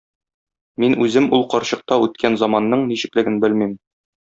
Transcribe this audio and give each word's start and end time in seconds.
Мин 0.83 0.95
үзем 1.05 1.29
ул 1.39 1.45
карчыкта 1.55 2.01
үткән 2.07 2.41
заманның 2.47 2.87
ничеклеген 2.95 3.43
белмим. 3.49 3.81